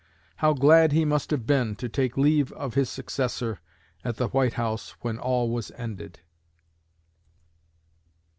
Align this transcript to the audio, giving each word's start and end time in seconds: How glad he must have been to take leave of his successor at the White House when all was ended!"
How 0.37 0.53
glad 0.53 0.93
he 0.93 1.05
must 1.05 1.29
have 1.29 1.45
been 1.45 1.75
to 1.75 1.87
take 1.87 2.17
leave 2.17 2.51
of 2.53 2.73
his 2.73 2.89
successor 2.89 3.59
at 4.03 4.17
the 4.17 4.29
White 4.29 4.53
House 4.53 4.95
when 5.01 5.19
all 5.19 5.51
was 5.51 5.69
ended!" 5.77 6.21